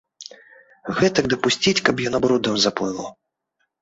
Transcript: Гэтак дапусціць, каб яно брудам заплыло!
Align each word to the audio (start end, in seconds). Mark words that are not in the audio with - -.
Гэтак 0.99 1.29
дапусціць, 1.35 1.75
каб 1.91 2.03
яно 2.07 2.17
брудам 2.25 2.55
заплыло! 2.67 3.05